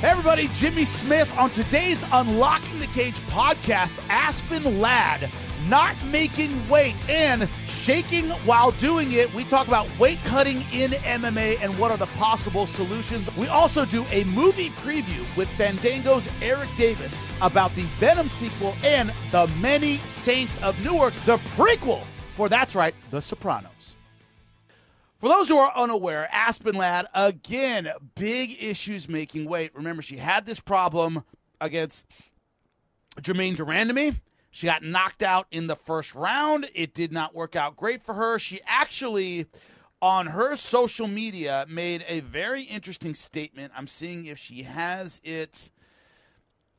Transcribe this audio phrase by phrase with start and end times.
[0.00, 4.02] Hey everybody, Jimmy Smith on today's Unlocking the Cage podcast.
[4.08, 5.30] Aspen Ladd
[5.68, 9.34] not making weight and shaking while doing it.
[9.34, 13.28] We talk about weight cutting in MMA and what are the possible solutions.
[13.36, 19.12] We also do a movie preview with Fandango's Eric Davis about the Venom sequel and
[19.32, 22.06] The Many Saints of Newark, the prequel
[22.40, 23.79] for that's right, The Sopranos.
[25.20, 29.70] For those who are unaware, Aspen Ladd, again, big issues making weight.
[29.74, 31.24] Remember, she had this problem
[31.60, 32.06] against
[33.20, 34.18] Germaine de Randamie.
[34.50, 36.70] She got knocked out in the first round.
[36.74, 38.38] It did not work out great for her.
[38.38, 39.44] She actually,
[40.00, 43.74] on her social media, made a very interesting statement.
[43.76, 45.70] I'm seeing if she has it.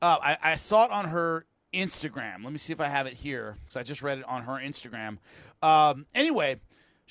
[0.01, 2.43] Uh, I, I saw it on her Instagram.
[2.43, 3.55] Let me see if I have it here.
[3.63, 5.19] because I just read it on her Instagram.
[5.61, 6.59] Um, anyway,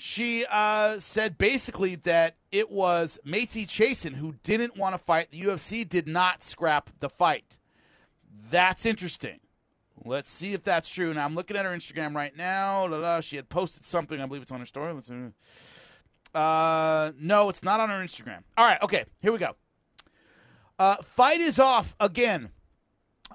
[0.00, 5.30] she uh, said basically that it was Macy Chiasson who didn't want to fight.
[5.30, 7.58] The UFC did not scrap the fight.
[8.50, 9.41] That's interesting.
[10.02, 11.12] Let's see if that's true.
[11.12, 12.86] Now I'm looking at her Instagram right now.
[12.86, 14.19] La, la, she had posted something.
[14.19, 14.94] I believe it's on her story.
[16.34, 18.42] Uh, no, it's not on her Instagram.
[18.56, 19.55] All right, okay, here we go.
[20.78, 22.48] Uh, fight is off again.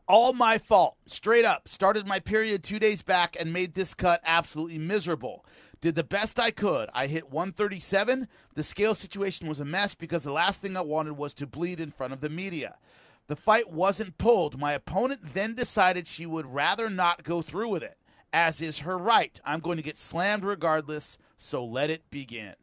[0.08, 0.98] All my fault.
[1.06, 1.68] Straight up.
[1.68, 5.46] Started my period two days back and made this cut absolutely miserable.
[5.86, 6.90] Did the best I could.
[6.96, 8.28] I hit 137.
[8.56, 11.80] The scale situation was a mess because the last thing I wanted was to bleed
[11.80, 12.78] in front of the media.
[13.28, 14.60] The fight wasn't pulled.
[14.60, 18.00] My opponent then decided she would rather not go through with it,
[18.34, 19.40] as is her right.
[19.46, 22.56] I'm going to get slammed regardless, so let it begin.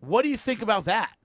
[0.00, 1.16] What do you think about that?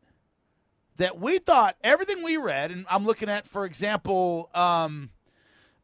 [0.95, 5.09] That we thought everything we read, and I'm looking at, for example, um,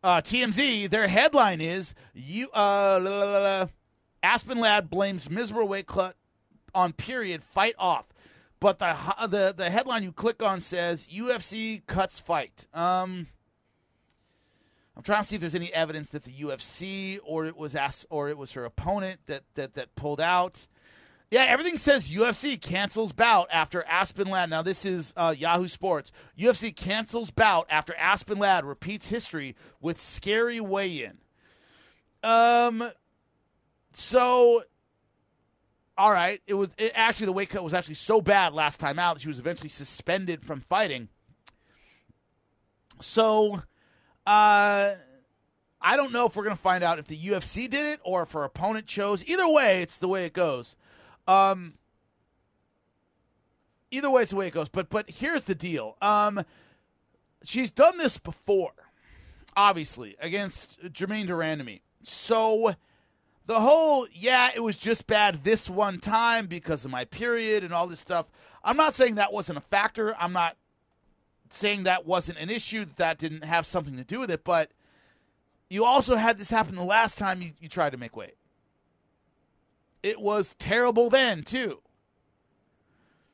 [0.01, 3.67] uh, TMZ, their headline is you uh, la, la, la,
[4.25, 6.15] Aspen Ladd blames miserable weight cut
[6.73, 8.07] on period fight off.
[8.59, 8.95] But the
[9.27, 12.65] the the headline you click on says UFC cuts fight.
[12.73, 13.27] Um,
[14.97, 18.07] I'm trying to see if there's any evidence that the UFC or it was asked
[18.09, 20.67] or it was her opponent that that that pulled out.
[21.29, 24.49] Yeah, everything says UFC cancels bout after Aspen Ladd.
[24.49, 26.11] Now this is uh, Yahoo Sports.
[26.37, 31.17] UFC cancels bout after Aspen Ladd repeats history with scary weigh-in.
[32.23, 32.91] Um,
[33.95, 34.63] so
[35.97, 38.99] all right, it was it, actually the weight cut was actually so bad last time
[38.99, 41.07] out she was eventually suspended from fighting.
[42.99, 43.61] So,
[44.25, 44.93] uh,
[45.81, 48.31] I don't know if we're gonna find out if the UFC did it or if
[48.33, 49.23] her opponent chose.
[49.25, 50.75] Either way, it's the way it goes.
[51.27, 51.75] Um,
[53.91, 54.67] either way, it's the way it goes.
[54.67, 55.95] But but here's the deal.
[56.01, 56.43] Um,
[57.43, 58.73] she's done this before,
[59.55, 61.81] obviously against Germaine de Randamie.
[62.03, 62.75] So
[63.47, 67.73] the whole yeah it was just bad this one time because of my period and
[67.73, 68.27] all this stuff.
[68.63, 70.15] I'm not saying that wasn't a factor.
[70.19, 70.57] I'm not
[71.49, 74.71] saying that wasn't an issue that that didn't have something to do with it but
[75.69, 78.35] you also had this happen the last time you, you tried to make weight.
[80.03, 81.81] It was terrible then too.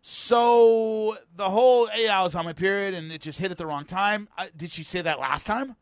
[0.01, 3.65] So the whole hey i was on my period and it just hit at the
[3.65, 4.27] wrong time.
[4.37, 5.75] Uh, did she say that last time?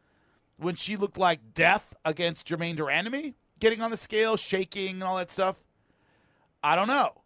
[0.57, 3.35] When she looked like death against germaine de Randamie?
[3.59, 5.57] Getting on the scale, shaking, and all that stuff?
[6.63, 7.21] I don't know.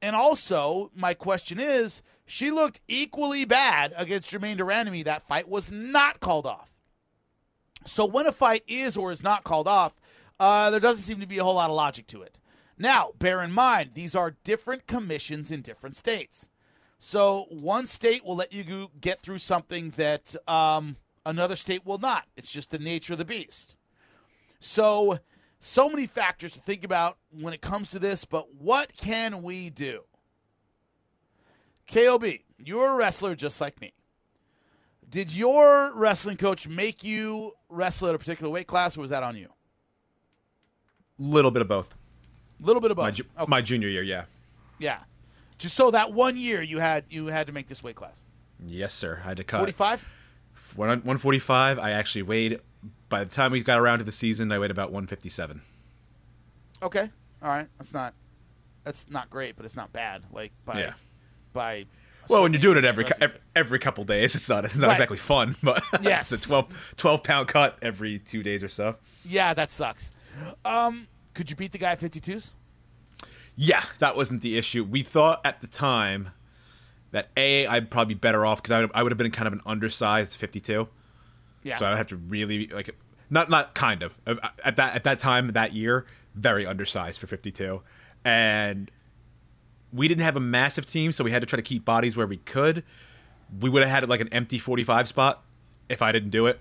[0.00, 5.04] And also, my question is, she looked equally bad against Germaine de Randamie.
[5.04, 6.70] That fight was not called off.
[7.86, 9.94] So when a fight is or is not called off,
[10.38, 12.38] uh, there doesn't seem to be a whole lot of logic to it.
[12.76, 16.48] Now, bear in mind, these are different commissions in different states.
[16.98, 22.26] So one state will let you get through something that um, another state will not.
[22.36, 23.74] It's just the nature of the beast.
[24.60, 25.18] So
[25.60, 29.70] so many factors to think about when it comes to this, but what can we
[29.70, 30.02] do?
[31.92, 32.24] KOB,
[32.58, 33.92] you're a wrestler just like me.
[35.08, 39.22] Did your wrestling coach make you wrestle at a particular weight class, or was that
[39.22, 39.48] on you?
[41.18, 41.94] Little bit of both.
[42.60, 43.04] Little bit of both.
[43.04, 43.48] My, ju- okay.
[43.48, 44.24] my junior year, yeah.
[44.78, 44.98] Yeah.
[45.56, 48.22] Just so that one year you had you had to make this weight class.
[48.66, 49.20] Yes, sir.
[49.24, 49.58] I had to cut.
[49.58, 50.08] Forty five.
[50.76, 51.78] One forty five.
[51.78, 52.60] I actually weighed
[53.08, 55.60] by the time we got around to the season, I weighed about 157.
[56.82, 57.10] Okay,
[57.42, 58.14] all right, that's not
[58.84, 60.22] that's not great, but it's not bad.
[60.32, 60.92] Like by yeah.
[61.52, 61.86] by.
[62.28, 64.92] Well, when you're doing it every every, every couple days, it's not it's not right.
[64.92, 66.30] exactly fun, but yes.
[66.32, 68.96] it's a 12, 12 pound cut every two days or so.
[69.24, 70.12] Yeah, that sucks.
[70.64, 72.50] Um, could you beat the guy at 52s?
[73.56, 74.84] Yeah, that wasn't the issue.
[74.84, 76.30] We thought at the time
[77.10, 79.46] that a I'd probably be better off because I would, I would have been kind
[79.46, 80.88] of an undersized 52.
[81.68, 81.78] Yeah.
[81.78, 82.90] So I would have to really like
[83.30, 87.82] not not kind of at that at that time that year very undersized for 52
[88.24, 88.90] and
[89.92, 92.26] we didn't have a massive team so we had to try to keep bodies where
[92.26, 92.84] we could
[93.60, 95.42] we would have had like an empty 45 spot
[95.88, 96.60] if I didn't do it.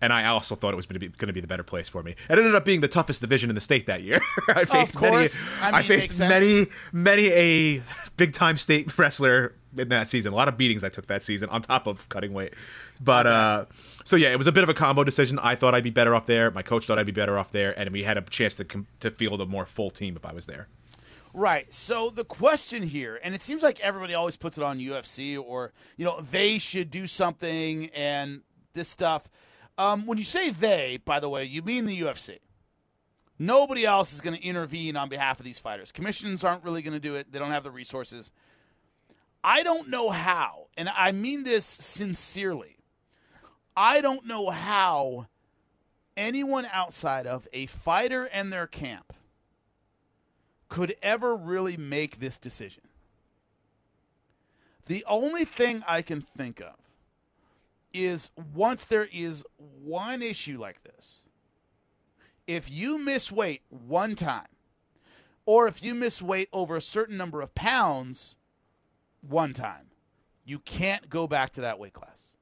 [0.00, 1.88] And I also thought it was going to be going to be the better place
[1.88, 2.12] for me.
[2.12, 4.20] It ended up being the toughest division in the state that year.
[4.48, 5.16] I faced many.
[5.16, 5.28] I, mean,
[5.60, 7.82] I faced many, many a
[8.16, 10.32] big time state wrestler in that season.
[10.32, 12.54] A lot of beatings I took that season on top of cutting weight.
[13.00, 13.64] But uh,
[14.08, 15.38] so yeah, it was a bit of a combo decision.
[15.38, 16.50] I thought I'd be better off there.
[16.50, 18.86] My coach thought I'd be better off there, and we had a chance to com-
[19.00, 20.66] to field a more full team if I was there.
[21.34, 21.70] Right.
[21.74, 25.74] So the question here, and it seems like everybody always puts it on UFC or,
[25.98, 28.40] you know, they should do something and
[28.72, 29.28] this stuff.
[29.76, 32.38] Um, when you say they, by the way, you mean the UFC.
[33.38, 35.92] Nobody else is going to intervene on behalf of these fighters.
[35.92, 38.30] Commissions aren't really going to do it, they don't have the resources.
[39.44, 42.77] I don't know how, and I mean this sincerely.
[43.80, 45.28] I don't know how
[46.16, 49.12] anyone outside of a fighter and their camp
[50.68, 52.82] could ever really make this decision.
[54.86, 56.74] The only thing I can think of
[57.94, 59.44] is once there is
[59.80, 61.18] one issue like this,
[62.48, 64.48] if you miss weight one time,
[65.46, 68.34] or if you miss weight over a certain number of pounds
[69.20, 69.92] one time,
[70.44, 72.32] you can't go back to that weight class.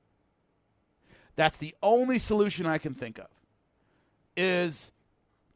[1.36, 3.28] That's the only solution I can think of.
[4.36, 4.90] Is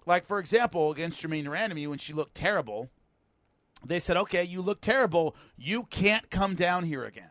[0.06, 2.90] like, for example, against Germaine de Randamie, when she looked terrible,
[3.84, 5.34] they said, okay, you look terrible.
[5.56, 7.30] You can't come down here again.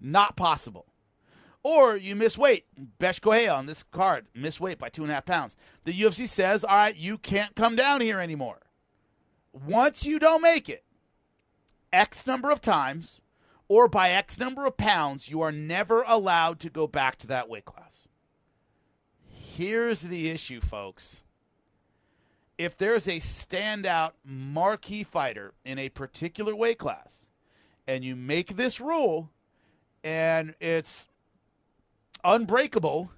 [0.00, 0.86] Not possible.
[1.62, 2.66] Or you miss weight.
[3.22, 5.56] Correia on this card, miss weight by two and a half pounds.
[5.84, 8.58] The UFC says, all right, you can't come down here anymore.
[9.52, 10.82] Once you don't make it,
[11.92, 13.20] X number of times,
[13.72, 17.48] or by X number of pounds, you are never allowed to go back to that
[17.48, 18.06] weight class.
[19.30, 21.22] Here's the issue, folks.
[22.58, 27.30] If there's a standout marquee fighter in a particular weight class,
[27.86, 29.30] and you make this rule,
[30.04, 31.08] and it's
[32.22, 33.10] unbreakable,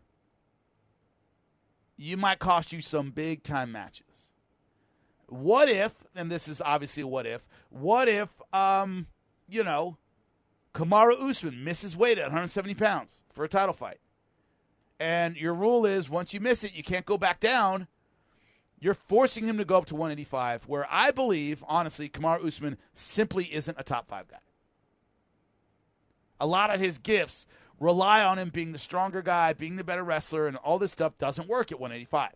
[1.97, 4.31] you might cost you some big time matches.
[5.27, 9.09] What if, and this is obviously what if, what if, um,
[9.49, 9.97] you know,
[10.75, 13.99] Kamaru Usman misses weight at 170 pounds for a title fight?
[15.01, 17.89] and your rule is once you miss it, you can't go back down.
[18.79, 23.53] You're forcing him to go up to 185, where I believe, honestly, Kamaru Usman simply
[23.53, 24.39] isn't a top five guy.
[26.41, 27.47] A lot of his gifts
[27.81, 31.17] rely on him being the stronger guy, being the better wrestler, and all this stuff
[31.19, 32.33] doesn't work at 185.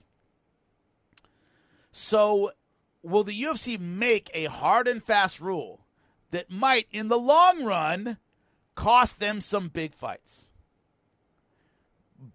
[1.91, 2.53] So,
[3.03, 5.87] will the UFC make a hard and fast rule
[6.31, 8.19] that might, in the long run,
[8.79, 10.49] cost them some big fights?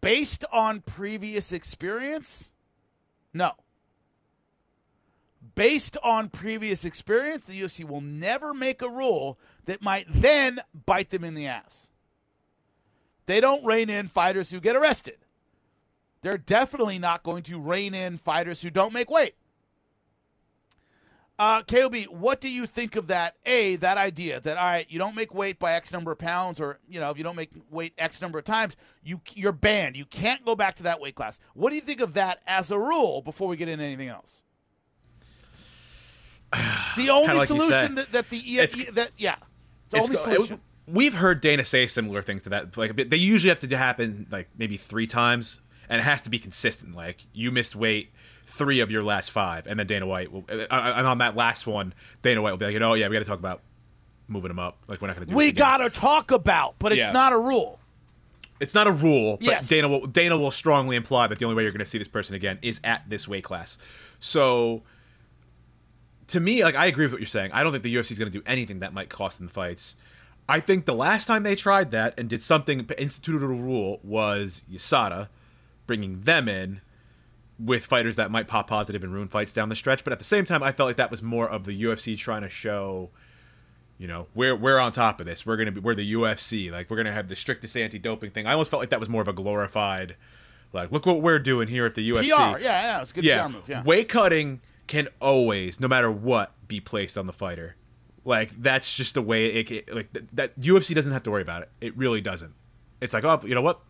[0.01, 2.51] based on previous experience?
[3.34, 3.54] No.
[5.56, 11.10] Based on previous experience, the UFC will never make a rule that might then bite
[11.10, 11.90] them in the ass.
[13.25, 15.18] They don't rein in fighters who get arrested.
[16.22, 19.36] They're definitely not going to rein in fighters who don't make weight.
[21.39, 23.35] Uh, KOB, what do you think of that?
[23.45, 26.62] A, that idea that all right, you don't make weight by X number of pounds,
[26.62, 29.95] or you know, if you don't make weight X number of times, you you're banned.
[29.95, 31.39] You can't go back to that weight class.
[31.56, 33.21] What do you think of that as a rule?
[33.21, 34.44] Before we get into anything else,
[36.53, 38.39] it's the only like solution that, that the
[38.94, 39.35] that yeah,
[39.88, 40.56] it's, it's only solution.
[40.57, 40.61] It,
[40.94, 42.78] we've heard Dana say similar things to that.
[42.78, 46.37] Like they usually have to happen like maybe three times, and it has to be
[46.37, 46.95] consistent.
[46.95, 48.11] Like you missed weight
[48.45, 50.44] three of your last five, and then Dana White will.
[50.50, 53.14] Uh, and on that last one, Dana White will be like, you know, yeah, we
[53.14, 53.62] got to talk about
[54.28, 54.78] moving him up.
[54.88, 55.38] Like we're not going to do.
[55.38, 57.12] We got to talk about, but it's yeah.
[57.12, 57.80] not a rule.
[58.59, 59.68] It's not a rule, but yes.
[59.68, 62.07] Dana will Dana will strongly imply that the only way you're going to see this
[62.07, 63.78] person again is at this weight class.
[64.19, 64.83] So,
[66.28, 67.52] to me, like I agree with what you're saying.
[67.52, 69.95] I don't think the UFC is going to do anything that might cost them fights.
[70.47, 74.64] I think the last time they tried that and did something instituted a rule was
[74.71, 75.30] USADA,
[75.88, 76.81] bringing them in
[77.60, 80.04] with fighters that might pop positive and ruin fights down the stretch.
[80.04, 82.42] But at the same time, I felt like that was more of the UFC trying
[82.42, 83.12] to show,
[83.98, 85.45] you know, we're we're on top of this.
[85.45, 86.72] We're gonna be we're the UFC.
[86.72, 88.48] Like we're gonna have the strictest anti-doping thing.
[88.48, 90.16] I almost felt like that was more of a glorified,
[90.72, 92.24] like look what we're doing here at the UFC.
[92.24, 93.44] PR, yeah, yeah, it's a good yeah.
[93.44, 93.69] PR move.
[93.69, 97.76] Yeah, weight cutting can always, no matter what, be placed on the fighter.
[98.26, 101.64] Like that's just the way it, it like that UFC doesn't have to worry about
[101.64, 101.69] it.
[101.81, 102.54] It really doesn't.
[103.02, 103.81] It's like, oh, you know what?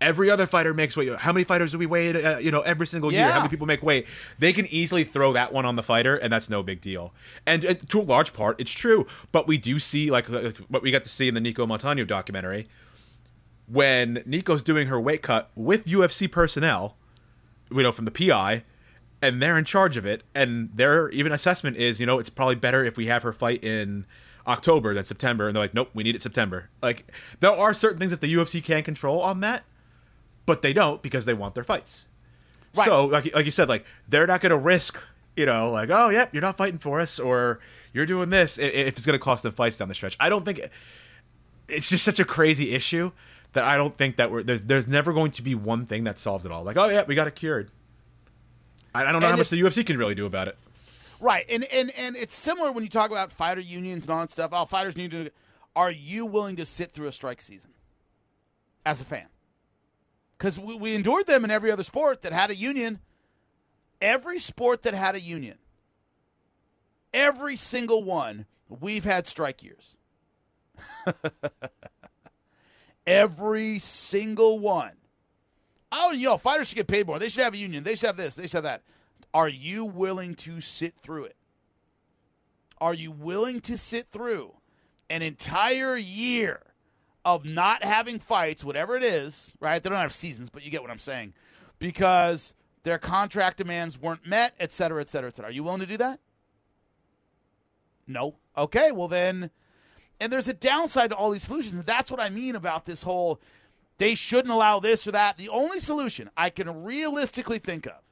[0.00, 1.14] Every other fighter makes weight.
[1.16, 2.10] How many fighters do we weigh?
[2.10, 3.24] Uh, you know, every single yeah.
[3.24, 3.32] year.
[3.32, 4.06] How many people make weight?
[4.38, 7.12] They can easily throw that one on the fighter, and that's no big deal.
[7.46, 9.06] And uh, to a large part, it's true.
[9.32, 12.06] But we do see like, like what we got to see in the Nicco Montaño
[12.06, 12.68] documentary
[13.66, 16.96] when Nicco's doing her weight cut with UFC personnel,
[17.70, 18.62] you know, from the PI,
[19.20, 20.22] and they're in charge of it.
[20.34, 23.64] And their even assessment is, you know, it's probably better if we have her fight
[23.64, 24.06] in
[24.46, 26.70] October, then September, and they're like, nope, we need it September.
[26.82, 27.10] Like
[27.40, 29.64] there are certain things that the UFC can control on that,
[30.44, 32.06] but they don't because they want their fights.
[32.76, 32.84] Right.
[32.84, 35.02] So like like you said, like they're not going to risk,
[35.36, 37.58] you know, like oh yep, you're not fighting for us or
[37.92, 40.16] you're doing this if it's going to cost them fights down the stretch.
[40.20, 40.60] I don't think
[41.68, 43.10] it's just such a crazy issue
[43.54, 46.18] that I don't think that we're there's there's never going to be one thing that
[46.18, 46.62] solves it all.
[46.62, 47.70] Like oh yeah, we got it cured.
[48.94, 50.56] I, I don't know and how much the UFC can really do about it.
[51.20, 54.30] Right, and and and it's similar when you talk about fighter unions and all that
[54.30, 54.50] stuff.
[54.52, 55.30] Oh, fighters need to.
[55.74, 57.70] Are you willing to sit through a strike season
[58.84, 59.26] as a fan?
[60.36, 63.00] Because we, we endured them in every other sport that had a union.
[64.00, 65.56] Every sport that had a union,
[67.14, 69.96] every single one, we've had strike years.
[73.06, 74.92] every single one.
[75.90, 77.18] Oh, you know, fighters should get paid more.
[77.18, 77.84] They should have a union.
[77.84, 78.34] They should have this.
[78.34, 78.82] They should have that.
[79.36, 81.36] Are you willing to sit through it?
[82.80, 84.54] Are you willing to sit through
[85.10, 86.62] an entire year
[87.22, 89.82] of not having fights, whatever it is, right?
[89.82, 91.34] They don't have seasons, but you get what I'm saying.
[91.78, 95.50] Because their contract demands weren't met, et cetera, et cetera, et cetera.
[95.50, 96.18] Are you willing to do that?
[98.06, 98.36] No.
[98.56, 99.50] Okay, well then,
[100.18, 101.84] and there's a downside to all these solutions.
[101.84, 103.38] That's what I mean about this whole
[103.98, 105.36] they shouldn't allow this or that.
[105.36, 108.05] The only solution I can realistically think of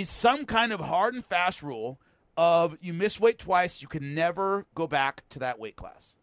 [0.00, 2.00] is some kind of hard and fast rule
[2.36, 6.14] of you miss weight twice, you can never go back to that weight class.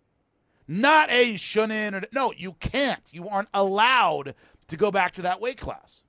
[0.67, 3.01] Not a shouldn't or no, you can't.
[3.11, 4.33] You aren't allowed
[4.67, 6.03] to go back to that weight class.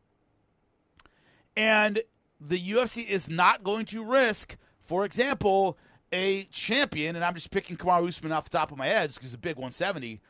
[1.57, 2.00] And
[2.40, 5.76] the UFC is not going to risk, for example,
[6.12, 9.29] a champion, and I'm just picking Kamaru Usman off the top of my head because
[9.29, 10.21] he's a big 170,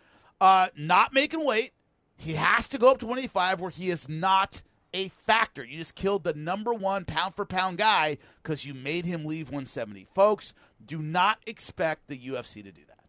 [0.41, 1.73] uh, not making weight.
[2.17, 5.65] He has to go up to 185 where he is not a factor.
[5.65, 9.49] You just killed the number one pound for pound guy because you made him leave
[9.49, 10.07] 170.
[10.15, 10.55] Folks,
[10.85, 13.05] do not expect the UFC to do that.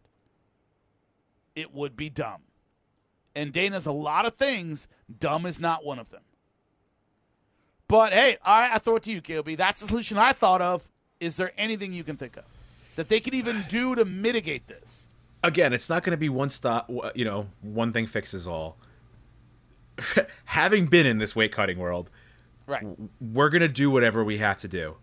[1.54, 2.42] It would be dumb.
[3.34, 4.88] And Dana's a lot of things.
[5.18, 6.22] Dumb is not one of them.
[7.88, 9.56] But hey, all right, I throw it to you, KOB.
[9.56, 10.88] That's the solution I thought of.
[11.20, 12.44] Is there anything you can think of
[12.96, 15.08] that they could even do to mitigate this?
[15.42, 16.90] Again, it's not going to be one stop.
[17.14, 18.78] You know, one thing fixes all
[20.46, 22.10] having been in this weight cutting world,
[22.66, 22.84] right,
[23.20, 24.96] we're gonna do whatever we have to do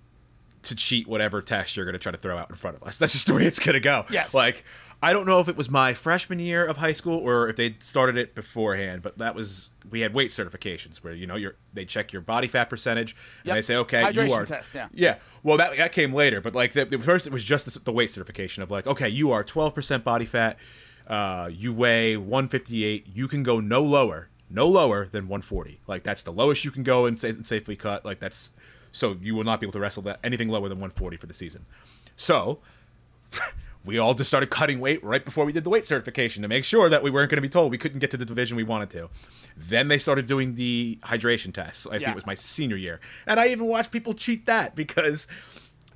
[0.62, 2.98] to cheat whatever test you're gonna try to throw out in front of us.
[2.98, 4.06] That's just the way it's gonna go.
[4.10, 4.34] Yes.
[4.34, 4.66] Like
[5.02, 7.78] I don't know if it was my freshman year of high school or if they
[7.80, 11.86] started it beforehand, but that was we had weight certifications where you know you they
[11.86, 13.56] check your body fat percentage and yep.
[13.56, 16.54] they say okay Hydration you are test, yeah yeah well that that came later, but
[16.54, 19.32] like the, the first it was just the, the weight certification of like okay you
[19.32, 20.58] are 12% body fat,
[21.08, 25.80] uh, you weigh 158, you can go no lower no lower than 140.
[25.88, 28.06] Like that's the lowest you can go and, and safely cut.
[28.06, 28.52] Like that's
[28.92, 31.34] so you will not be able to wrestle that anything lower than 140 for the
[31.34, 31.66] season.
[32.16, 32.60] So
[33.86, 36.66] we all just started cutting weight right before we did the weight certification to make
[36.66, 38.64] sure that we weren't going to be told we couldn't get to the division we
[38.64, 39.10] wanted to.
[39.56, 41.88] Then they started doing the hydration tests.
[41.88, 41.98] I yeah.
[42.00, 45.28] think it was my senior year, and I even watched people cheat that because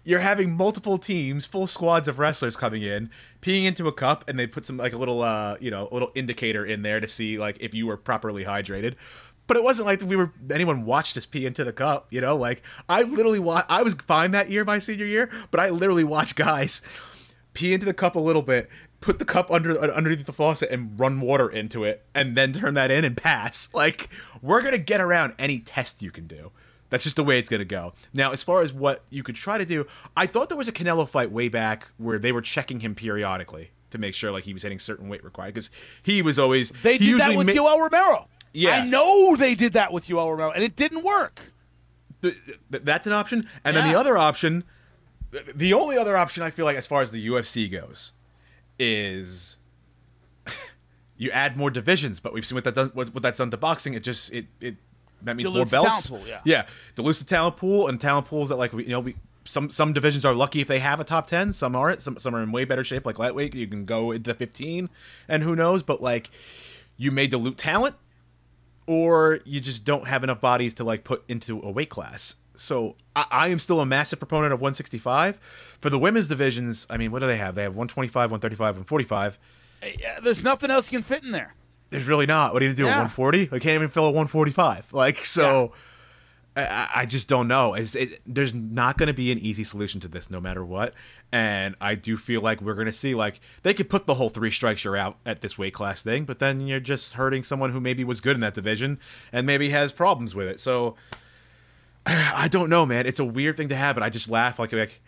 [0.03, 3.09] you're having multiple teams, full squads of wrestlers coming in,
[3.41, 5.93] peeing into a cup, and they put some like a little, uh, you know, a
[5.93, 8.95] little indicator in there to see like if you were properly hydrated.
[9.47, 12.35] But it wasn't like we were anyone watched us pee into the cup, you know.
[12.35, 16.05] Like I literally, wa- I was fine that year, my senior year, but I literally
[16.05, 16.81] watched guys
[17.53, 18.69] pee into the cup a little bit,
[19.01, 22.73] put the cup under underneath the faucet, and run water into it, and then turn
[22.75, 23.69] that in and pass.
[23.73, 24.09] Like
[24.41, 26.51] we're gonna get around any test you can do.
[26.93, 27.93] That's just the way it's going to go.
[28.13, 30.71] Now, as far as what you could try to do, I thought there was a
[30.71, 34.53] Canelo fight way back where they were checking him periodically to make sure like he
[34.53, 35.71] was hitting certain weight required because
[36.03, 38.27] he was always they did that with ma- Yoel Romero.
[38.53, 41.41] Yeah, I know they did that with Yoel Romero, and it didn't work.
[42.69, 43.81] That's an option, and yeah.
[43.81, 44.63] then the other option,
[45.55, 48.11] the only other option I feel like as far as the UFC goes,
[48.77, 49.57] is
[51.17, 52.19] you add more divisions.
[52.19, 53.95] But we've seen what that does, what, what that's done to boxing.
[53.95, 54.75] It just it it
[55.23, 56.09] that means more belts.
[56.09, 56.41] Pool, yeah.
[56.43, 56.65] yeah,
[56.95, 59.15] dilutes the talent pool and talent pools that like we, you know we
[59.45, 62.01] some some divisions are lucky if they have a top 10 some aren't.
[62.01, 64.89] Some, some are in way better shape like lightweight you can go into 15
[65.27, 66.29] and who knows but like
[66.97, 67.95] you may dilute talent
[68.85, 72.35] or you just don't have enough bodies to like put into a weight class.
[72.55, 75.37] So I, I am still a massive proponent of 165
[75.81, 77.55] for the women's divisions i mean what do they have?
[77.55, 79.39] They have 125 135 145
[79.81, 81.55] eh, there's nothing else you can fit in there
[81.93, 82.53] there's really not.
[82.53, 82.83] What are you do?
[82.83, 82.89] Yeah.
[82.89, 83.49] 140?
[83.51, 84.91] I can't even fill a 145.
[84.93, 85.71] Like so.
[86.55, 86.65] Yeah.
[86.65, 87.73] I, I, just don't know.
[87.73, 90.93] It, there's not going to be an easy solution to this, no matter what.
[91.31, 94.29] And I do feel like we're going to see like they could put the whole
[94.29, 97.71] three strikes you're out at this weight class thing, but then you're just hurting someone
[97.71, 98.99] who maybe was good in that division
[99.31, 100.59] and maybe has problems with it.
[100.59, 100.95] So
[102.05, 103.07] I don't know, man.
[103.07, 105.01] It's a weird thing to have, but I just laugh like like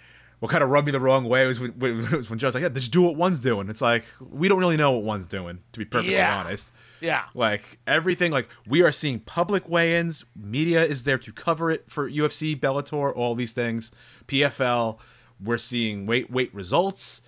[0.46, 1.78] what kind of rubbed me the wrong way was when,
[2.12, 3.68] was when Joe's like, yeah, just do what one's doing.
[3.68, 6.38] It's like we don't really know what one's doing, to be perfectly Yeah.
[6.38, 6.72] honest.
[7.02, 7.24] Yeah.
[7.34, 10.24] Like everything, like we are seeing public weigh-ins.
[10.36, 13.92] Media is there to cover it for UFC, Bellator, all these things.
[14.28, 15.00] PFL.
[15.44, 17.22] We're seeing weight weight results.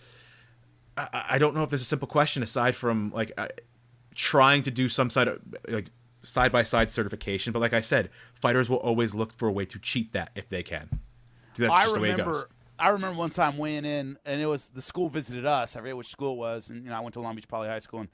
[0.95, 3.47] I, I- don't know if there's a simple question aside from like uh,
[4.15, 5.87] trying to do some side of like
[6.21, 7.51] side by side certification.
[7.53, 10.49] But like I said, fighters will always look for a way to cheat that if
[10.49, 10.99] they can.
[11.57, 12.45] That's I just the way it goes.
[12.79, 15.75] I remember one time weighing in, and it was the school visited us.
[15.75, 17.67] I forget which school it was, and you know I went to Long Beach Poly
[17.67, 18.09] High School, and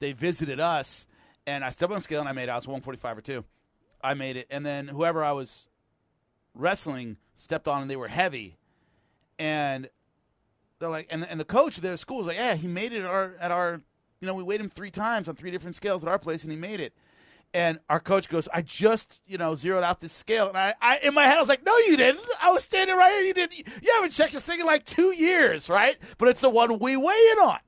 [0.00, 1.06] they visited us,
[1.46, 2.50] and I stepped on the scale and I made it.
[2.50, 3.44] I was 145 or two.
[4.02, 5.68] I made it, and then whoever I was
[6.54, 8.56] wrestling stepped on, and they were heavy,
[9.38, 9.88] and
[10.80, 13.00] they're like, and and the coach of their school was like, yeah, he made it
[13.00, 13.80] at our at our,
[14.20, 16.50] you know, we weighed him three times on three different scales at our place, and
[16.50, 16.94] he made it.
[17.52, 20.48] And our coach goes, I just, you know, zeroed out this scale.
[20.48, 22.24] And I, I in my head, I was like, no, you didn't.
[22.40, 23.22] I was standing right here.
[23.22, 23.58] You didn't.
[23.58, 25.96] You haven't checked this thing in like two years, right?
[26.18, 27.58] But it's the one we weigh in on,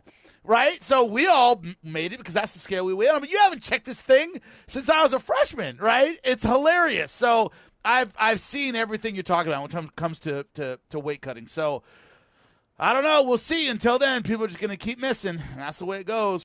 [0.44, 0.80] right?
[0.82, 3.20] So we all made it because that's the scale we weigh in on.
[3.20, 6.16] But you haven't checked this thing since I was a freshman, right?
[6.22, 7.10] It's hilarious.
[7.10, 7.50] So
[7.84, 11.48] I've I've seen everything you're talking about when it comes to, to, to weight cutting.
[11.48, 11.82] So
[12.78, 13.24] I don't know.
[13.24, 13.68] We'll see.
[13.68, 15.42] Until then, people are just going to keep missing.
[15.56, 16.44] That's the way it goes.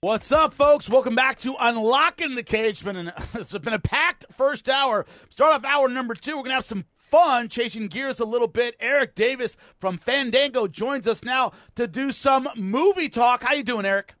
[0.00, 0.88] What's up, folks?
[0.88, 2.70] Welcome back to Unlocking the Cage.
[2.70, 5.04] It's been, an, it's been a packed first hour.
[5.28, 6.36] Start off hour number two.
[6.36, 8.76] We're going to have some fun chasing gears a little bit.
[8.78, 13.42] Eric Davis from Fandango joins us now to do some movie talk.
[13.42, 14.14] How you doing, Eric?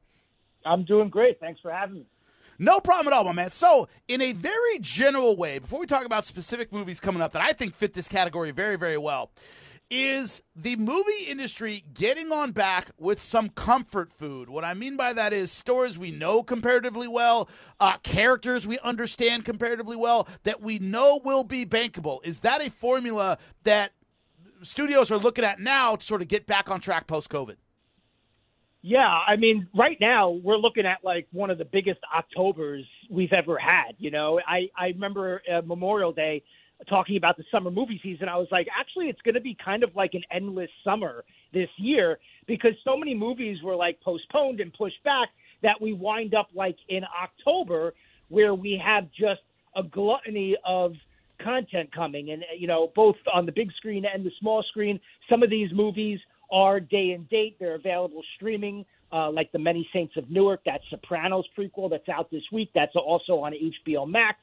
[0.66, 1.38] I'm doing great.
[1.38, 2.06] Thanks for having me.
[2.58, 3.50] No problem at all, my man.
[3.50, 7.42] So, in a very general way, before we talk about specific movies coming up that
[7.42, 9.30] I think fit this category very, very well,
[9.90, 14.48] is the movie industry getting on back with some comfort food.
[14.50, 17.48] What I mean by that is stories we know comparatively well,
[17.80, 22.18] uh, characters we understand comparatively well, that we know will be bankable.
[22.24, 23.92] Is that a formula that
[24.62, 27.56] studios are looking at now to sort of get back on track post COVID?
[28.80, 33.32] Yeah, I mean, right now we're looking at like one of the biggest Octobers we've
[33.32, 33.94] ever had.
[33.98, 36.44] You know, I I remember uh, Memorial Day
[36.88, 38.28] talking about the summer movie season.
[38.28, 41.68] I was like, actually, it's going to be kind of like an endless summer this
[41.76, 45.28] year because so many movies were like postponed and pushed back
[45.62, 47.94] that we wind up like in October
[48.28, 49.40] where we have just
[49.76, 50.92] a gluttony of
[51.42, 52.30] content coming.
[52.30, 55.70] And you know both on the big screen and the small screen some of these
[55.72, 57.56] movies are day and date.
[57.58, 60.60] They're available streaming uh, like the many saints of newark.
[60.64, 62.70] That sopranos prequel that's out this week.
[62.74, 64.38] That's also on hbo max.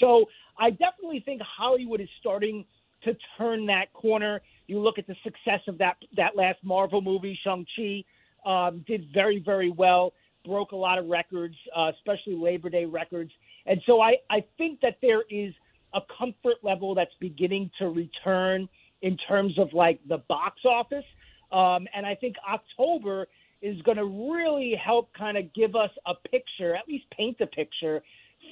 [0.00, 0.26] So
[0.58, 2.64] i definitely think hollywood is starting
[3.02, 7.38] to turn that corner you look at the success of that that last marvel movie
[7.42, 8.04] shang-chi
[8.44, 10.12] um, did very very well
[10.44, 13.32] broke a lot of records uh, especially labor day records
[13.66, 15.52] and so I, I think that there is
[15.94, 18.68] a comfort level that's beginning to return
[19.02, 21.04] in terms of like the box office.
[21.52, 23.26] Um, and I think October
[23.62, 27.46] is going to really help kind of give us a picture, at least paint a
[27.46, 28.02] picture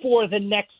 [0.02, 0.72] for the next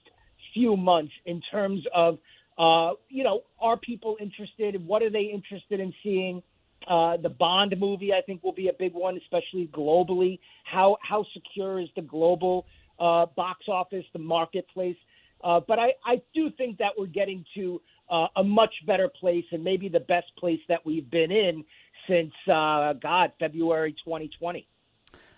[0.55, 2.19] few months in terms of,
[2.57, 4.87] uh, you know, are people interested?
[4.87, 6.43] What are they interested in seeing?
[6.88, 10.38] Uh, the Bond movie, I think, will be a big one, especially globally.
[10.64, 12.67] How how secure is the global
[12.99, 14.97] uh, box office, the marketplace?
[15.43, 19.45] Uh, but I, I do think that we're getting to uh, a much better place
[19.53, 21.64] and maybe the best place that we've been in
[22.09, 24.67] since, uh, God, February 2020.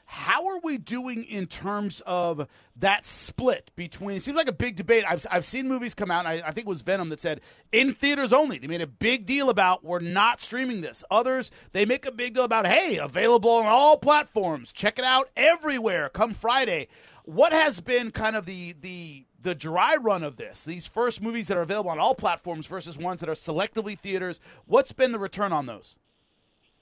[0.08, 4.16] How are we doing in terms of that split between?
[4.16, 5.04] It seems like a big debate.
[5.06, 7.40] I've, I've seen movies come out, and I, I think it was Venom that said
[7.72, 8.58] in theaters only.
[8.58, 11.02] They made a big deal about we're not streaming this.
[11.10, 14.72] Others they make a big deal about hey, available on all platforms.
[14.72, 16.08] Check it out everywhere.
[16.08, 16.86] Come Friday.
[17.24, 20.62] What has been kind of the the the dry run of this?
[20.62, 24.38] These first movies that are available on all platforms versus ones that are selectively theaters.
[24.66, 25.96] What's been the return on those?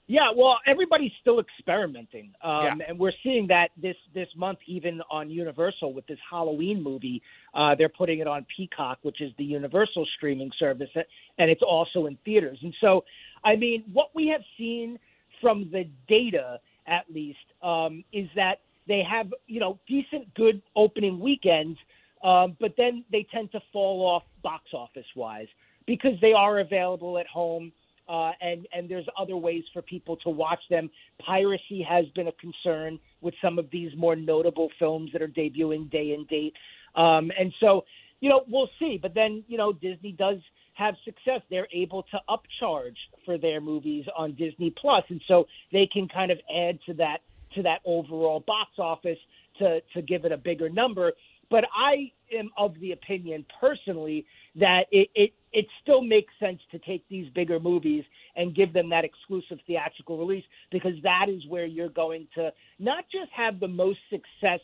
[0.07, 2.89] Yeah, well, everybody's still experimenting, um, Yeah.
[2.89, 7.23] and we're seeing that this this month, even on Universal with this Halloween movie.
[7.55, 12.05] Uh, they're putting it on Peacock, which is the Universal streaming service, and it's also
[12.05, 12.59] in theaters.
[12.61, 13.03] And so,
[13.43, 14.99] I mean, what we have seen
[15.41, 21.19] from the data, at least, um, is that they have you know decent, good opening
[21.19, 21.79] weekends,
[22.23, 25.47] um, but then they tend to fall off box office wise
[25.87, 27.71] because they are available at home
[28.07, 30.89] uh, and and there's other ways for people to watch them.
[31.19, 35.89] Piracy has been a concern with some of these more notable films that are debuting
[35.89, 36.53] day and date,
[36.95, 37.85] um, and so
[38.19, 38.99] you know we'll see.
[39.01, 40.37] But then you know Disney does
[40.73, 41.41] have success.
[41.49, 46.31] They're able to upcharge for their movies on Disney Plus, and so they can kind
[46.31, 47.19] of add to that
[47.55, 49.17] to that overall box office
[49.59, 51.13] to to give it a bigger number.
[51.49, 56.79] But I am of the opinion personally that it, it it still makes sense to
[56.79, 58.03] take these bigger movies
[58.35, 63.05] and give them that exclusive theatrical release because that is where you're going to not
[63.11, 64.59] just have the most success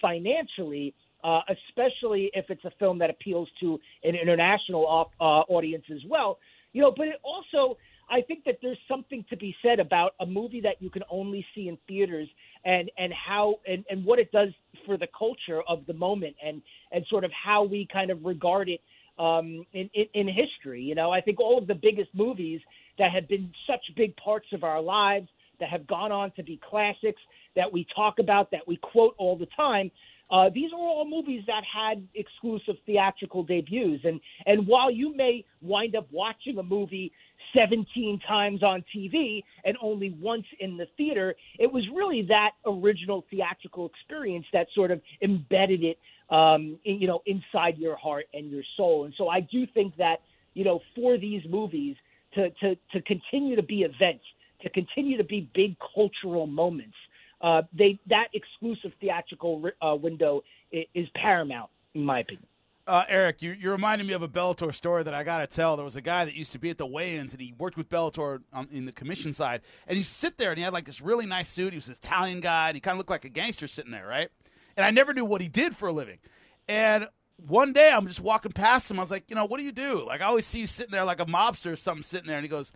[0.00, 6.00] financially, uh, especially if it's a film that appeals to an international uh, audience as
[6.08, 6.38] well.
[6.72, 7.76] You know, but it also
[8.10, 11.44] I think that there's something to be said about a movie that you can only
[11.54, 12.28] see in theaters
[12.64, 14.50] and and how and, and what it does
[14.86, 16.62] for the culture of the moment and
[16.92, 18.80] and sort of how we kind of regard it
[19.18, 20.82] um, in, in in history.
[20.82, 22.60] You know, I think all of the biggest movies
[22.98, 25.28] that have been such big parts of our lives
[25.60, 27.20] that have gone on to be classics
[27.54, 29.90] that we talk about that we quote all the time.
[30.32, 35.44] Uh, these are all movies that had exclusive theatrical debuts, and and while you may
[35.60, 37.12] wind up watching a movie
[37.54, 41.34] 17 times on TV and only once in the theater.
[41.58, 45.98] It was really that original theatrical experience that sort of embedded it,
[46.30, 49.04] um, in, you know, inside your heart and your soul.
[49.04, 50.22] And so I do think that,
[50.54, 51.96] you know, for these movies
[52.34, 54.24] to, to, to continue to be events,
[54.62, 56.96] to continue to be big cultural moments,
[57.42, 62.46] uh, they that exclusive theatrical uh, window is, is paramount, in my opinion.
[62.84, 65.76] Uh, Eric, you, you're reminding me of a Bellator story that I got to tell.
[65.76, 67.88] There was a guy that used to be at the weigh-ins, and he worked with
[67.88, 69.60] Bellator on, in the commission side.
[69.86, 71.72] And he sit there, and he had like this really nice suit.
[71.72, 74.06] He was this Italian guy, and he kind of looked like a gangster sitting there,
[74.06, 74.30] right?
[74.76, 76.18] And I never knew what he did for a living.
[76.66, 78.98] And one day, I'm just walking past him.
[78.98, 80.04] I was like, you know, what do you do?
[80.04, 82.38] Like I always see you sitting there like a mobster or something, sitting there.
[82.38, 82.72] And he goes,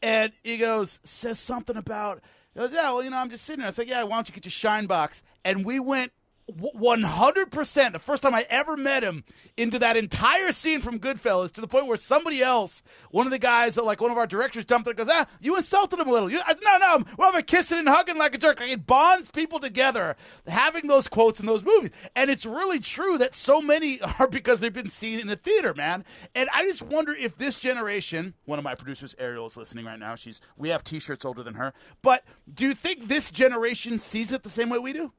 [0.00, 2.22] and he goes, says something about.
[2.54, 3.68] He goes, yeah, well, you know, I'm just sitting there.
[3.68, 5.22] I like, yeah, why don't you get your shine box?
[5.44, 6.12] And we went
[6.52, 9.24] 100% the first time I ever met him
[9.56, 13.38] into that entire scene from Goodfellas to the point where somebody else, one of the
[13.38, 16.30] guys, like one of our directors, jumped and goes, Ah, you insulted him a little.
[16.30, 18.60] You, no, no, we're having kissing and hugging like a jerk.
[18.60, 21.90] Like it bonds people together having those quotes in those movies.
[22.14, 25.72] And it's really true that so many are because they've been seen in the theater,
[25.72, 26.04] man.
[26.34, 29.98] And I just wonder if this generation, one of my producers, Ariel, is listening right
[29.98, 30.14] now.
[30.14, 31.72] She's we have t shirts older than her.
[32.02, 35.12] But do you think this generation sees it the same way we do?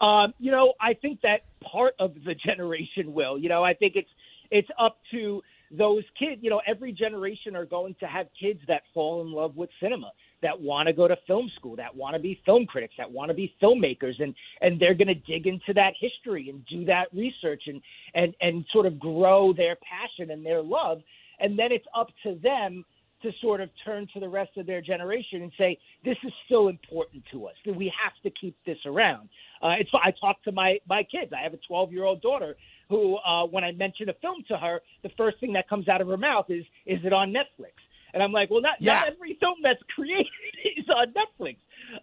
[0.00, 3.38] Um, you know, I think that part of the generation will.
[3.38, 4.08] You know, I think it's
[4.50, 6.40] it's up to those kids.
[6.42, 10.12] You know, every generation are going to have kids that fall in love with cinema,
[10.42, 13.28] that want to go to film school, that want to be film critics, that want
[13.28, 17.08] to be filmmakers, and and they're going to dig into that history and do that
[17.12, 17.82] research and
[18.14, 21.02] and and sort of grow their passion and their love.
[21.40, 22.84] And then it's up to them
[23.22, 26.68] to sort of turn to the rest of their generation and say, this is still
[26.68, 27.54] important to us.
[27.66, 29.28] That we have to keep this around.
[29.62, 31.32] Uh, it's I talk to my my kids.
[31.32, 32.56] I have a 12 year old daughter
[32.88, 36.00] who, uh, when I mention a film to her, the first thing that comes out
[36.00, 37.74] of her mouth is, "Is it on Netflix?"
[38.14, 39.00] And I'm like, "Well, not yeah.
[39.00, 40.28] not every film that's created
[40.76, 41.56] is on Netflix."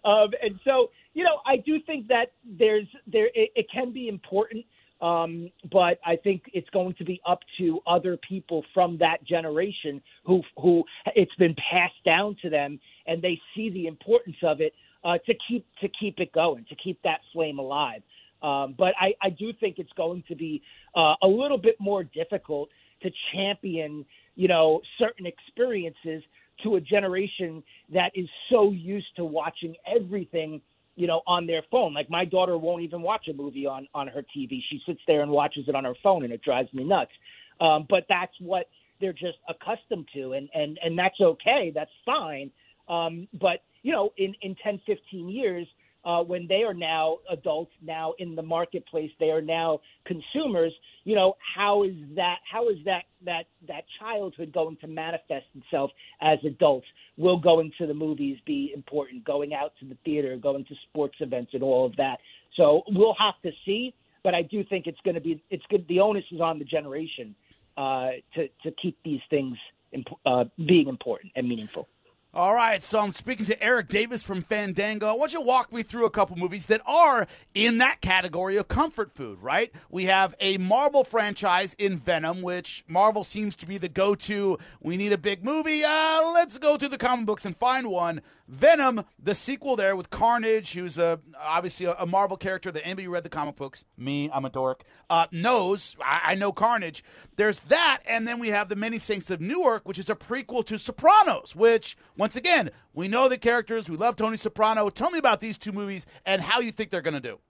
[0.04, 4.08] Um, and so, you know, I do think that there's there it, it can be
[4.08, 4.64] important
[5.00, 10.00] um, but I think it's going to be up to other people from that generation
[10.24, 14.72] who who it's been passed down to them, and they see the importance of it
[15.04, 18.02] uh, to keep to keep it going, to keep that flame alive.
[18.42, 20.62] Um, but I, I do think it's going to be
[20.94, 22.68] uh, a little bit more difficult
[23.02, 24.04] to champion,
[24.34, 26.22] you know, certain experiences
[26.62, 30.60] to a generation that is so used to watching everything
[30.96, 31.94] you know, on their phone.
[31.94, 34.60] Like my daughter won't even watch a movie on on her TV.
[34.70, 37.12] She sits there and watches it on her phone, and it drives me nuts.
[37.60, 38.68] Um, but that's what
[39.00, 41.70] they're just accustomed to, and and and that's okay.
[41.74, 42.50] That's fine.
[42.88, 45.66] Um, but you know, in in 10, 15 years,
[46.06, 50.72] uh, when they are now adults, now in the marketplace, they are now consumers.
[51.02, 52.36] You know, how is that?
[52.50, 55.90] How is that that that childhood going to manifest itself
[56.20, 56.86] as adults?
[57.16, 59.24] Will going to the movies be important?
[59.24, 62.18] Going out to the theater, going to sports events, and all of that.
[62.54, 63.92] So we'll have to see.
[64.22, 65.86] But I do think it's going to be it's good.
[65.88, 67.34] The onus is on the generation
[67.76, 69.56] uh, to to keep these things
[69.90, 71.88] imp- uh, being important and meaningful.
[72.36, 75.06] All right, so I'm speaking to Eric Davis from Fandango.
[75.06, 78.58] I want you to walk me through a couple movies that are in that category
[78.58, 79.72] of comfort food, right?
[79.88, 84.58] We have a Marvel franchise in Venom, which Marvel seems to be the go to.
[84.82, 85.82] We need a big movie.
[85.82, 88.20] Uh, let's go through the comic books and find one.
[88.48, 93.10] Venom, the sequel there with Carnage, who's a obviously a, Marvel character that anybody who
[93.10, 95.96] read the comic books, me, I'm a dork, uh, knows.
[96.04, 97.02] I, I, know Carnage.
[97.34, 100.64] There's that, and then we have the Many Saints of Newark, which is a prequel
[100.66, 101.56] to Sopranos.
[101.56, 103.90] Which, once again, we know the characters.
[103.90, 104.90] We love Tony Soprano.
[104.90, 107.40] Tell me about these two movies and how you think they're going to do.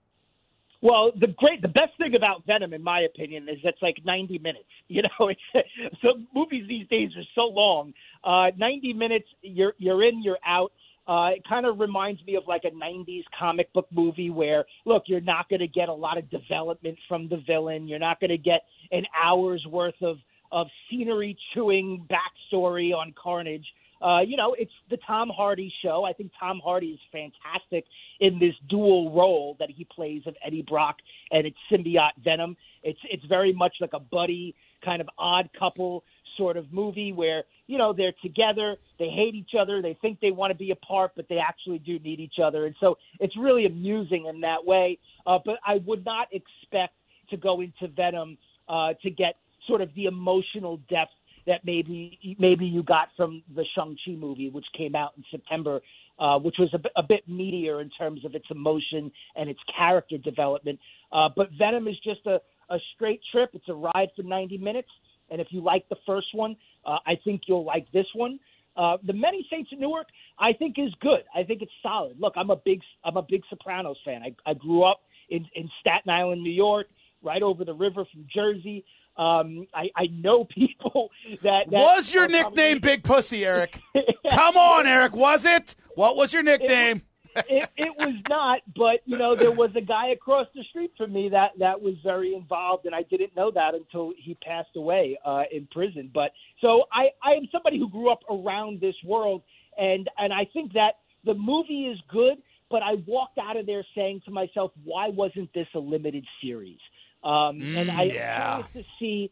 [0.81, 4.39] Well, the great, the best thing about Venom, in my opinion, is it's like 90
[4.39, 4.65] minutes.
[4.89, 5.67] You know, it's
[6.01, 7.93] so movies these days are so long.
[8.23, 10.71] Uh, 90 minutes, you're you're in, you're out.
[11.07, 15.03] Uh, it kind of reminds me of like a 90s comic book movie where, look,
[15.07, 17.87] you're not going to get a lot of development from the villain.
[17.87, 20.17] You're not going to get an hour's worth of,
[20.51, 23.65] of scenery chewing backstory on Carnage.
[24.01, 26.03] Uh, you know, it's the Tom Hardy show.
[26.03, 27.85] I think Tom Hardy is fantastic
[28.19, 30.97] in this dual role that he plays of Eddie Brock
[31.31, 32.55] and its symbiote Venom.
[32.83, 36.03] It's it's very much like a buddy kind of odd couple
[36.37, 40.31] sort of movie where you know they're together, they hate each other, they think they
[40.31, 43.65] want to be apart, but they actually do need each other, and so it's really
[43.65, 44.97] amusing in that way.
[45.25, 46.93] Uh, but I would not expect
[47.29, 48.37] to go into Venom
[48.69, 49.35] uh, to get
[49.67, 51.11] sort of the emotional depth
[51.47, 55.81] that maybe maybe you got from the Shang Chi movie, which came out in September,
[56.19, 60.17] uh, which was a, a bit meatier in terms of its emotion and its character
[60.17, 60.77] development.
[61.11, 63.49] Uh, but Venom is just a, a straight trip.
[63.53, 64.89] It's a ride for 90 minutes.
[65.29, 68.39] And if you like the first one, uh, I think you'll like this one.
[68.75, 70.07] Uh, the Many Saints of Newark,
[70.39, 71.23] I think, is good.
[71.35, 72.19] I think it's solid.
[72.19, 74.21] Look, I'm a big, I'm a big Sopranos fan.
[74.21, 76.87] I, I grew up in, in Staten Island, New York,
[77.23, 78.85] right over the river from Jersey.
[79.17, 81.09] Um, I, I know people
[81.41, 83.79] that, that was your nickname Big Pussy, Eric.
[84.29, 85.15] Come on, Eric.
[85.15, 85.75] Was it?
[85.95, 87.01] What was your nickname?
[87.35, 91.13] It, it was not, but you know, there was a guy across the street from
[91.13, 95.17] me that that was very involved, and I didn't know that until he passed away
[95.25, 96.09] uh, in prison.
[96.13, 99.43] But so I, I am somebody who grew up around this world,
[99.77, 100.93] and and I think that
[101.25, 102.37] the movie is good,
[102.69, 106.79] but I walked out of there saying to myself, why wasn't this a limited series?
[107.23, 108.61] Um, mm, and I yeah.
[108.63, 109.31] curious to see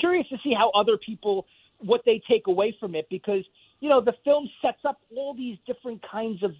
[0.00, 1.46] curious to see how other people
[1.78, 3.44] what they take away from it because
[3.80, 6.52] you know the film sets up all these different kinds of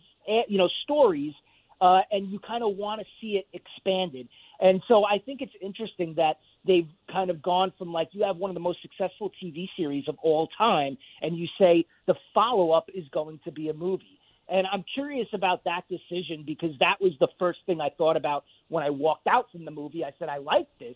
[0.49, 1.33] you know stories,
[1.81, 4.29] uh, and you kind of want to see it expanded.
[4.61, 8.37] And so I think it's interesting that they've kind of gone from like you have
[8.37, 12.73] one of the most successful TV series of all time, and you say the follow
[12.73, 14.19] up is going to be a movie.
[14.49, 18.45] And I'm curious about that decision because that was the first thing I thought about
[18.69, 20.05] when I walked out from the movie.
[20.05, 20.95] I said, I like this.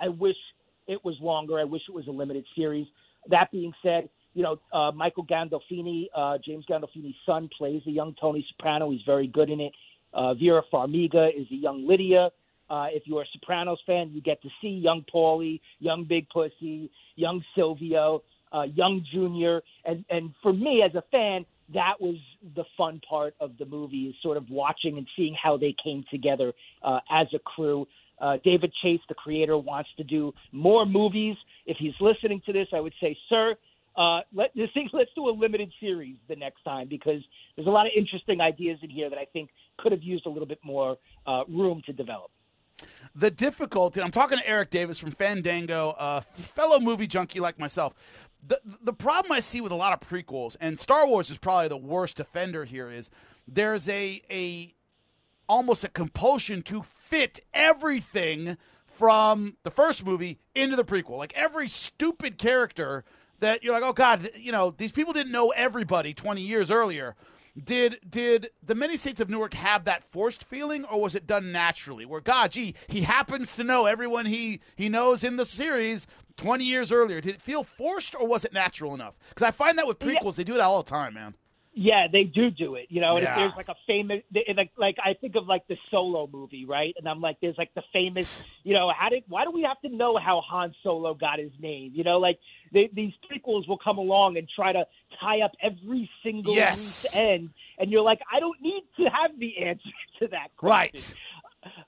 [0.00, 0.36] I wish
[0.88, 1.60] it was longer.
[1.60, 2.86] I wish it was a limited series.
[3.28, 8.14] That being said, you know, uh, Michael Gandolfini, uh, James Gandolfini's son, plays the young
[8.20, 8.88] Tony Soprano.
[8.92, 9.72] He's very good in it.
[10.14, 12.30] Uh, Vera Farmiga is the young Livia.
[12.70, 16.88] Uh, if you're a Sopranos fan, you get to see young Paulie, young Big Pussy,
[17.16, 18.22] young Silvio,
[18.52, 22.14] uh, young Junior, and and for me as a fan, that was
[22.54, 26.04] the fun part of the movie is sort of watching and seeing how they came
[26.12, 26.52] together
[26.84, 27.88] uh, as a crew.
[28.20, 31.36] Uh, David Chase, the creator, wants to do more movies.
[31.66, 33.56] If he's listening to this, I would say, sir,
[33.98, 37.20] uh, let this thing, let's do a limited series the next time because
[37.56, 40.28] there's a lot of interesting ideas in here that I think could have used a
[40.28, 42.30] little bit more uh, room to develop.
[43.16, 47.92] The difficulty, I'm talking to Eric Davis from Fandango, a fellow movie junkie like myself.
[48.46, 51.66] The, the problem I see with a lot of prequels, and Star Wars is probably
[51.66, 53.10] the worst offender here, is
[53.48, 54.74] there's a, a
[55.48, 58.56] almost a compulsion to fit everything
[58.86, 61.18] from the first movie into the prequel.
[61.18, 63.04] Like every stupid character
[63.40, 67.16] that you're like, oh God, you know, these people didn't know everybody 20 years earlier.
[67.62, 71.50] Did did the many saints of Newark have that forced feeling, or was it done
[71.50, 72.04] naturally?
[72.04, 76.64] Where God, gee, he happens to know everyone he he knows in the series 20
[76.64, 77.20] years earlier.
[77.20, 79.18] Did it feel forced, or was it natural enough?
[79.30, 80.30] Because I find that with prequels, yeah.
[80.36, 81.34] they do that all the time, man.
[81.80, 82.86] Yeah, they do do it.
[82.88, 83.30] You know, and yeah.
[83.30, 84.24] if there's like a famous,
[84.56, 86.92] like like I think of like the Solo movie, right?
[86.98, 89.80] And I'm like, there's like the famous, you know, how did why do we have
[89.82, 91.92] to know how Han Solo got his name?
[91.94, 92.40] You know, like
[92.72, 94.88] they, these prequels will come along and try to
[95.20, 97.04] tie up every single yes.
[97.04, 99.88] loose end, and you're like, I don't need to have the answer
[100.18, 101.14] to that question.
[101.14, 101.14] Right.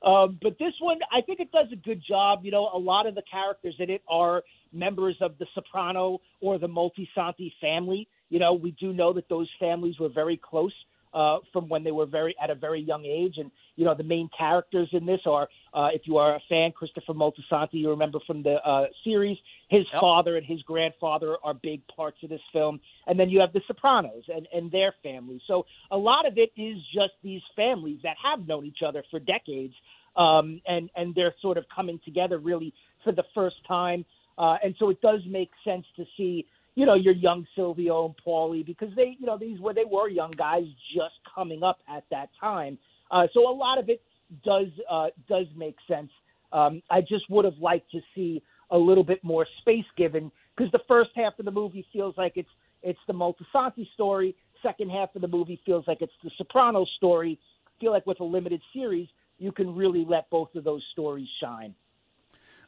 [0.02, 2.44] Um, but this one, I think it does a good job.
[2.44, 6.58] You know, a lot of the characters in it are members of the Soprano or
[6.58, 8.06] the Moltisanti family.
[8.30, 10.72] You know, we do know that those families were very close
[11.12, 13.34] uh, from when they were very at a very young age.
[13.36, 16.72] And you know, the main characters in this are, uh, if you are a fan,
[16.72, 19.36] Christopher Moltisanti, you remember from the uh, series,
[19.68, 20.00] his yep.
[20.00, 22.80] father and his grandfather are big parts of this film.
[23.06, 25.40] And then you have the Sopranos and and their families.
[25.46, 29.18] So a lot of it is just these families that have known each other for
[29.18, 29.74] decades,
[30.16, 32.72] um, and and they're sort of coming together really
[33.04, 34.04] for the first time.
[34.38, 38.14] Uh, and so it does make sense to see you know, your young Silvio and
[38.24, 42.04] Paulie because they, you know, these were they were young guys just coming up at
[42.10, 42.78] that time.
[43.10, 44.02] Uh, so a lot of it
[44.44, 46.10] does uh, does make sense.
[46.52, 50.70] Um, I just would have liked to see a little bit more space given because
[50.72, 52.48] the first half of the movie feels like it's
[52.82, 54.34] it's the Moltisanti story.
[54.62, 57.38] Second half of the movie feels like it's the Sopranos story.
[57.66, 61.28] I feel like with a limited series, you can really let both of those stories
[61.40, 61.74] shine.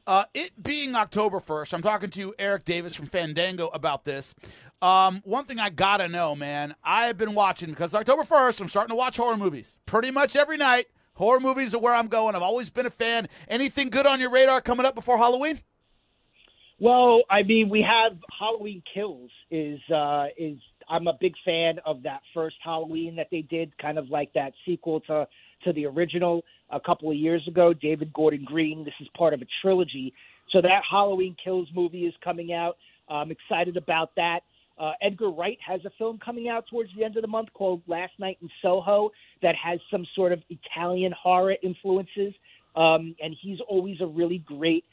[0.06, 4.34] Uh, it being October 1st, I'm talking to Eric Davis from Fandango about this.
[4.80, 8.90] Um, one thing I gotta know, man, I've been watching because October 1st, I'm starting
[8.90, 10.86] to watch horror movies pretty much every night.
[11.14, 12.34] Horror movies are where I'm going.
[12.34, 13.28] I've always been a fan.
[13.46, 15.60] Anything good on your radar coming up before Halloween?
[16.80, 22.02] Well, I mean, we have Halloween Kills is uh, is I'm a big fan of
[22.02, 25.28] that first Halloween that they did, kind of like that sequel to
[25.64, 27.72] to the original a couple of years ago.
[27.72, 28.84] David Gordon Green.
[28.84, 30.12] This is part of a trilogy.
[30.50, 32.76] So that Halloween Kills movie is coming out.
[33.08, 34.40] I'm excited about that.
[34.78, 37.82] Uh, Edgar Wright has a film coming out towards the end of the month called
[37.86, 39.10] Last Night in Soho
[39.42, 42.32] that has some sort of Italian horror influences.
[42.74, 44.84] Um, and he's always a really great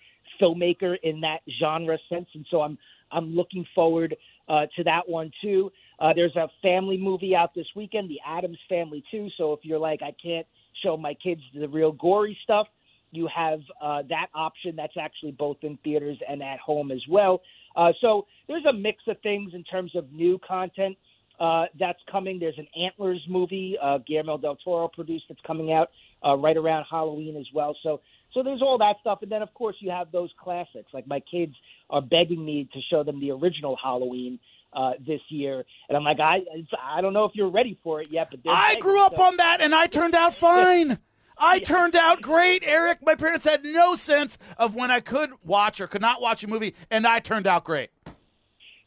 [0.42, 2.28] filmmaker in that genre sense.
[2.34, 2.78] And so I'm
[3.12, 4.16] I'm looking forward
[4.48, 5.72] uh, to that one too.
[6.00, 9.30] Uh, there's a family movie out this weekend, The Addams Family too.
[9.38, 10.46] So if you're like, I can't
[10.84, 12.68] show my kids the real gory stuff,
[13.12, 14.76] you have uh, that option.
[14.76, 17.42] That's actually both in theaters and at home as well.
[17.76, 20.98] Uh, so there's a mix of things in terms of new content
[21.40, 22.40] uh, that's coming.
[22.40, 25.90] There's an Antlers movie uh, Guillermo del Toro produced that's coming out
[26.26, 27.76] uh, right around Halloween as well.
[27.82, 28.02] So
[28.34, 30.92] so there's all that stuff, and then of course you have those classics.
[30.94, 31.54] Like my kids
[31.90, 34.40] are begging me to show them the original Halloween
[34.74, 36.40] uh, this year, and I'm like, I
[36.82, 39.24] I don't know if you're ready for it yet, but I grew up so.
[39.24, 41.00] on that, and I turned out fine.
[41.38, 43.00] I turned out great, Eric.
[43.02, 46.48] My parents had no sense of when I could watch or could not watch a
[46.48, 47.90] movie, and I turned out great.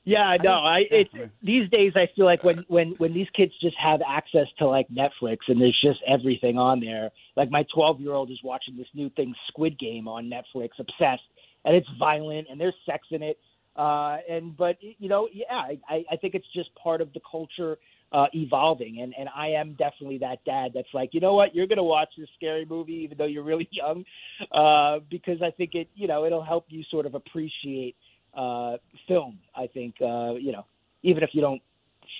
[0.05, 3.77] Yeah, no, I it's these days I feel like when when when these kids just
[3.79, 7.11] have access to like Netflix and there's just everything on there.
[7.37, 11.23] Like my 12-year-old is watching this new thing Squid Game on Netflix, obsessed,
[11.65, 13.39] and it's violent and there's sex in it.
[13.77, 17.79] Uh and but you know, yeah, I I think it's just part of the culture
[18.13, 19.01] uh, evolving.
[19.01, 21.83] And, and I am definitely that dad that's like, you know what, you're going to
[21.83, 24.05] watch this scary movie even though you're really young,
[24.53, 27.97] uh, because I think it, you know, it'll help you sort of appreciate
[28.35, 28.77] uh,
[29.09, 29.39] film.
[29.57, 30.67] I think, uh, you know,
[31.03, 31.63] even if you don't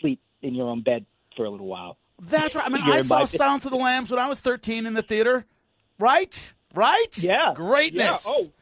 [0.01, 1.05] sleep in your own bed
[1.37, 1.99] for a little while.
[2.21, 2.67] That's right.
[2.67, 5.45] I mean, I saw Silence of the Lambs when I was 13 in the theater.
[5.99, 6.55] Right?
[6.75, 7.19] Right?
[7.19, 7.53] Yeah.
[7.55, 8.25] Greatness.
[8.25, 8.33] Yeah.
[8.33, 8.53] Oh,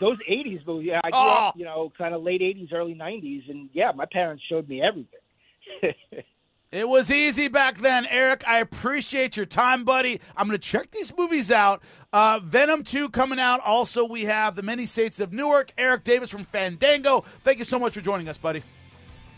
[0.00, 0.88] those 80s movies.
[0.88, 1.48] Yeah, I grew oh.
[1.48, 3.50] up, you know, kind of late 80s, early 90s.
[3.50, 5.94] And yeah, my parents showed me everything.
[6.72, 8.42] It was easy back then, Eric.
[8.46, 10.20] I appreciate your time, buddy.
[10.36, 11.80] I'm going to check these movies out.
[12.12, 13.60] Uh, Venom 2 coming out.
[13.60, 15.70] Also, we have The Many Saints of Newark.
[15.78, 17.24] Eric Davis from Fandango.
[17.44, 18.64] Thank you so much for joining us, buddy.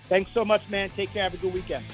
[0.08, 0.88] Thanks so much, man.
[0.96, 1.22] Take care.
[1.22, 1.84] Have a good weekend.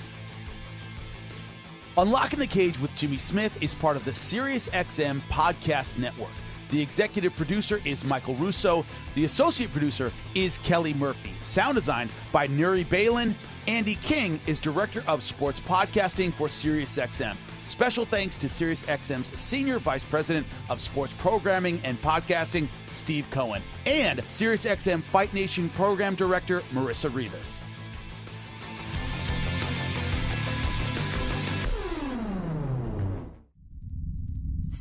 [1.98, 6.30] Unlocking the Cage with Jimmy Smith is part of the SiriusXM Podcast Network.
[6.70, 8.84] The executive producer is Michael Russo.
[9.14, 11.32] The associate producer is Kelly Murphy.
[11.42, 13.34] Sound design by Nuri Balin.
[13.66, 17.36] Andy King is director of sports podcasting for SiriusXM.
[17.64, 24.20] Special thanks to SiriusXM's senior vice president of sports programming and podcasting, Steve Cohen, and
[24.20, 27.63] SiriusXM Fight Nation program director, Marissa Rivas.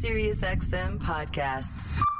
[0.03, 2.12] SiriusXM podcasts.